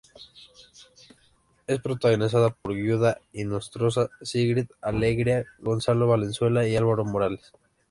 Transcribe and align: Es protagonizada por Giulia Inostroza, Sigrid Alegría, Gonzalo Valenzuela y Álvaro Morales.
Es 1.67 1.79
protagonizada 1.79 2.49
por 2.55 2.73
Giulia 2.73 3.21
Inostroza, 3.33 4.09
Sigrid 4.23 4.71
Alegría, 4.81 5.45
Gonzalo 5.59 6.07
Valenzuela 6.07 6.67
y 6.67 6.75
Álvaro 6.75 7.05
Morales. 7.05 7.51